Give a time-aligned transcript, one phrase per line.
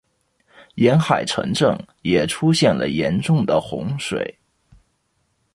[0.77, 4.35] 沿海城镇也出现了严重的洪水。